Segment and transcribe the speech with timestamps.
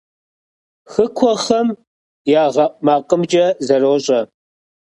[0.91, 1.67] Хыкхъуэхэм
[2.43, 4.19] ягъэӏу макъымкӏэ зэрощӏэ.